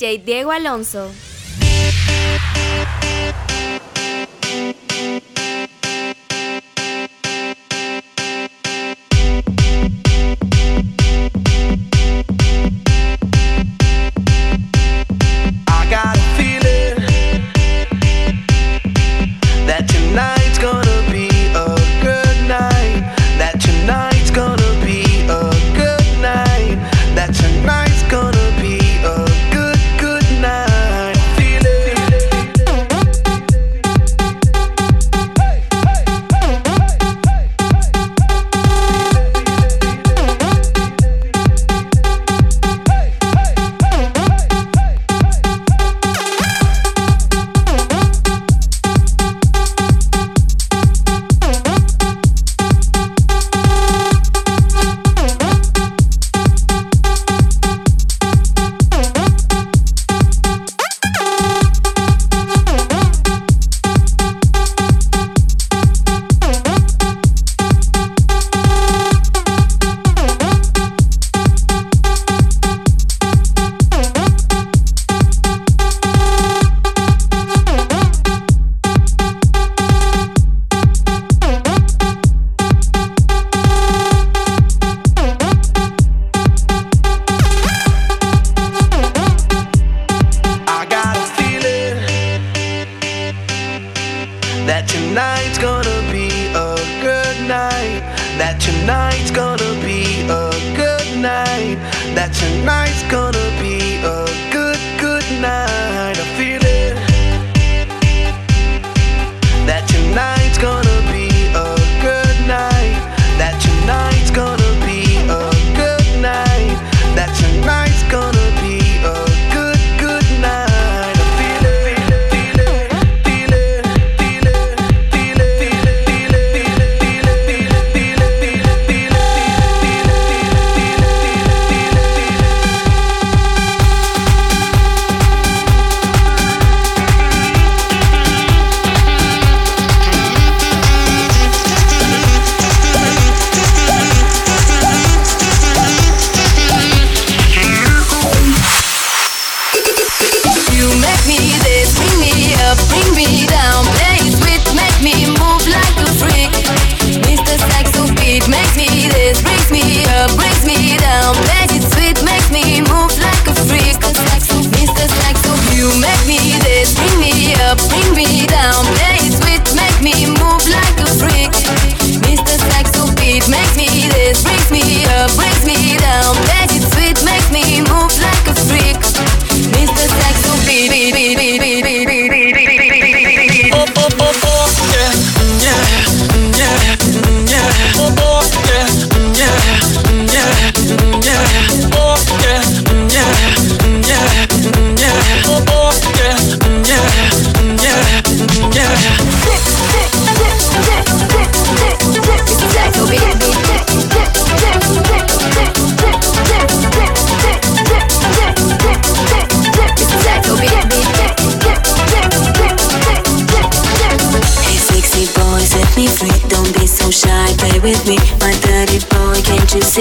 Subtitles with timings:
[0.00, 1.10] DJ Diego Alonso.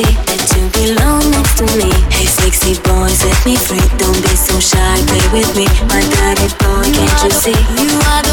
[0.03, 1.91] to belong next to me.
[2.11, 3.81] Hey, sexy boys, let me free.
[3.97, 5.65] Don't be so shy, play with me.
[5.87, 7.59] My daddy boy, can't you see?
[7.81, 8.28] You are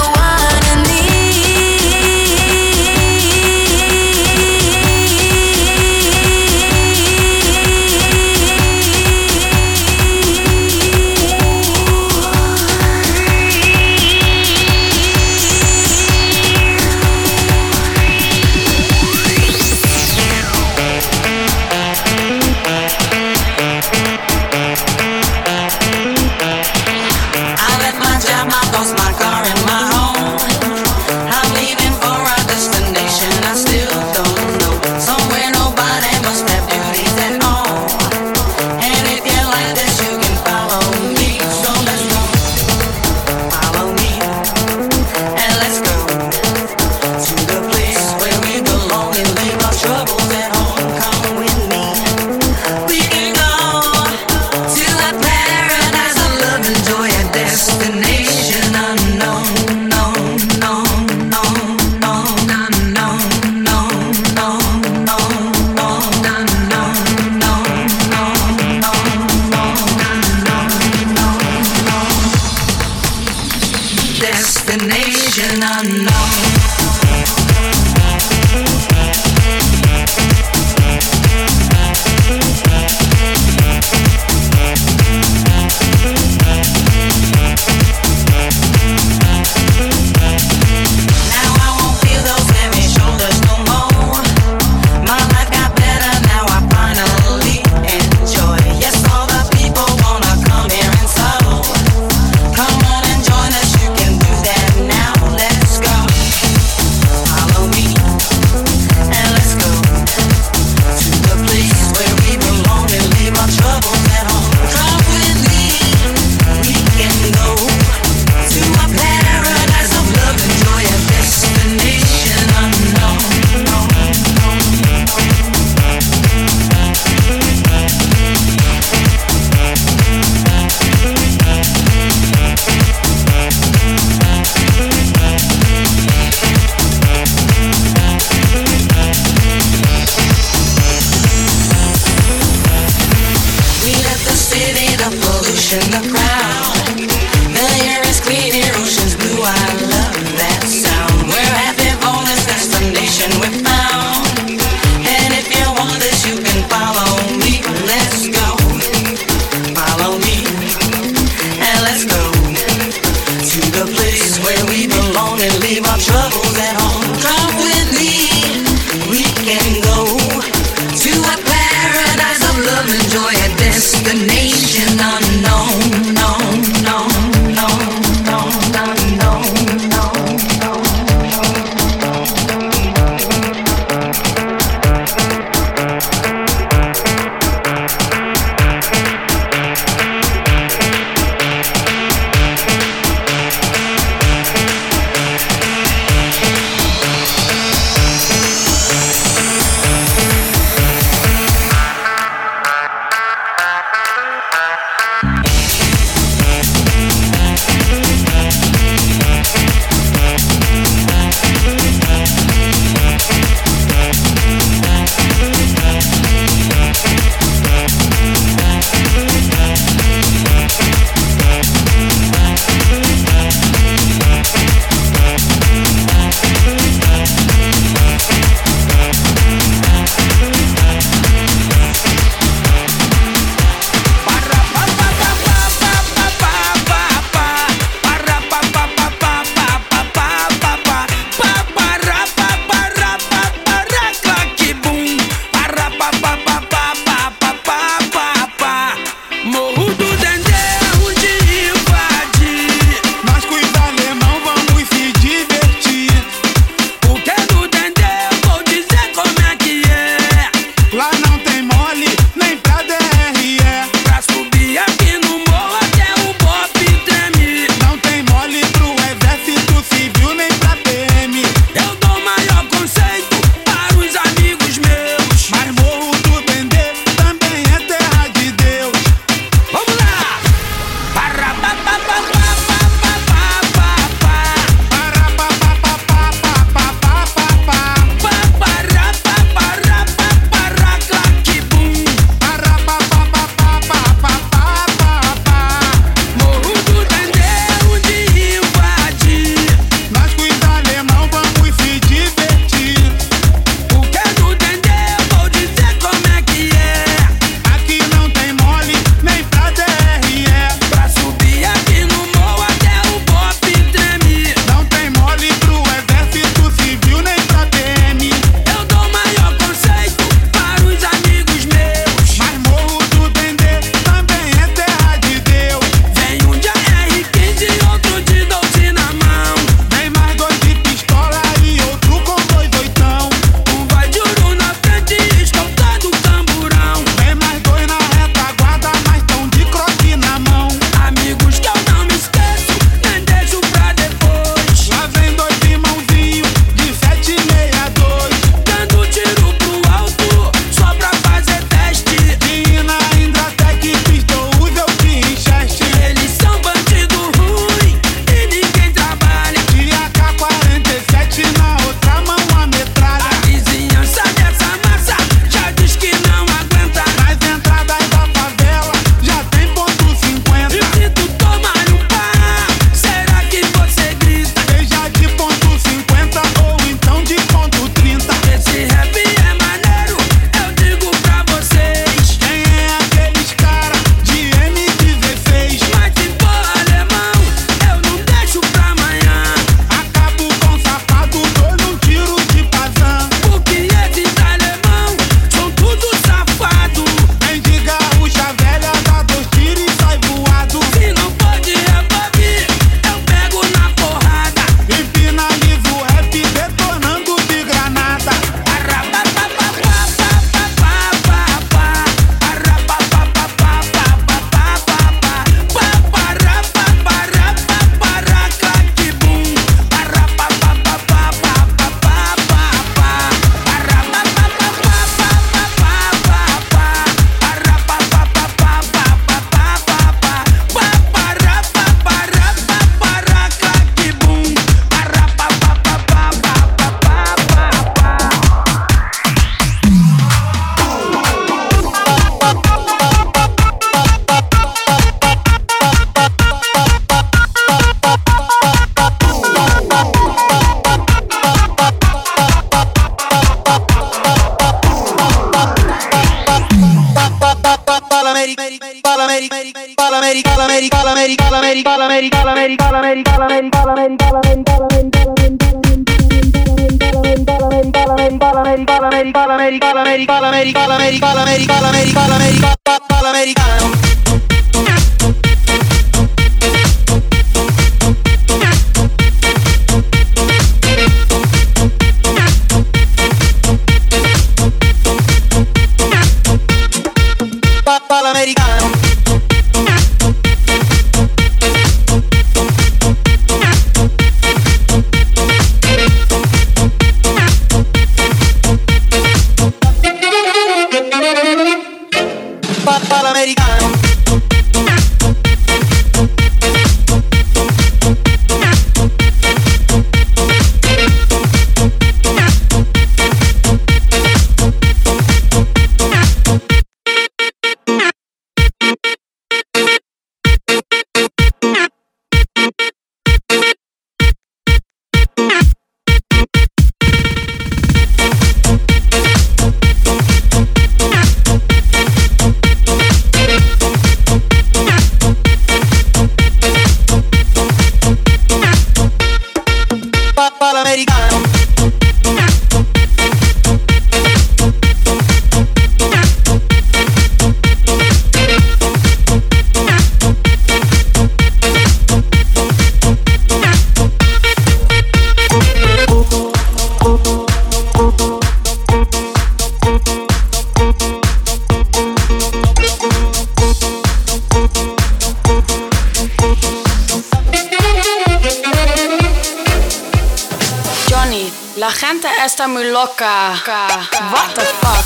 [574.32, 575.04] What the fuck?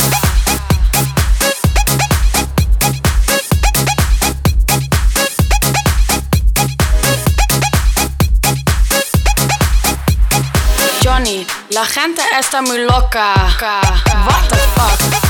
[11.03, 13.35] Johnny, la gente está muy loca.
[14.27, 15.30] What the fuck?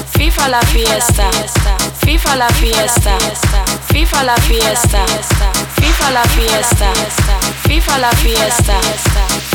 [0.21, 1.31] FIFA la fiesta,
[2.05, 3.17] FIFA la fiesta,
[3.91, 5.03] FIFA la fiesta,
[5.81, 6.93] FIFA la fiesta,
[7.67, 8.79] FIFA la fiesta,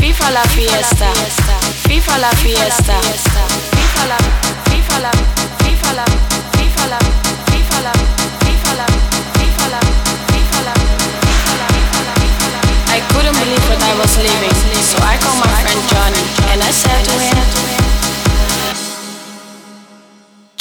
[0.02, 1.12] FIFA la fiesta,
[1.86, 2.98] FIFA la fiesta,
[3.70, 4.35] FIFA la, FIFA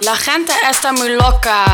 [0.00, 1.64] La gente está muy loca.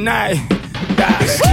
[0.08, 1.45] I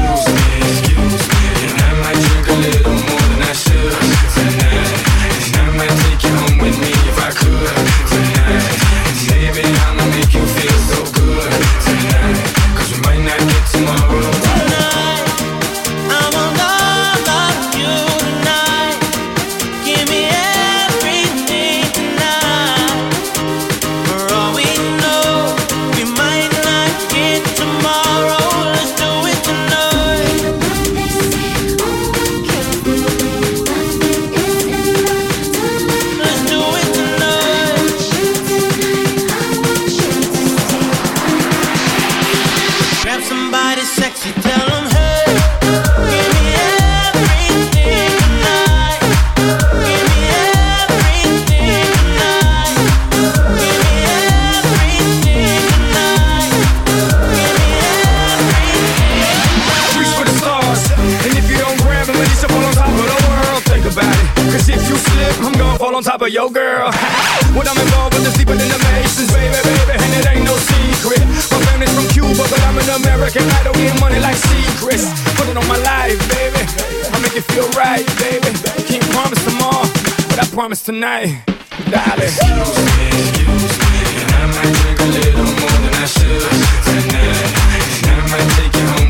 [66.23, 66.87] of your girl.
[67.59, 70.55] When I'm involved with the deeper than the Masons, baby, baby, and it ain't no
[70.55, 71.19] secret.
[71.51, 75.11] My family's from Cuba, but I'm an American I don't getting money like secrets.
[75.35, 76.63] Put it on my life, baby.
[77.11, 78.55] I make it feel right, baby.
[78.87, 79.87] Can't promise tomorrow,
[80.31, 81.43] but I promise tonight,
[81.91, 82.31] darling.
[82.31, 86.55] Excuse me, excuse me, and I might drink a little more than I should
[86.87, 87.51] tonight.
[88.07, 89.02] And I might take you home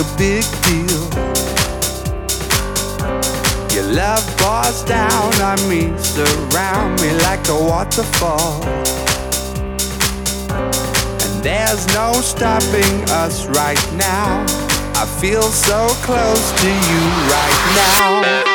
[0.00, 1.02] a big deal.
[3.74, 8.64] Your love pours down on me, surround me like a waterfall.
[11.24, 14.46] And there's no stopping us right now.
[14.94, 17.02] I feel so close to you
[17.34, 18.49] right now.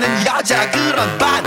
[0.00, 1.44] 없는 여자 그런 반.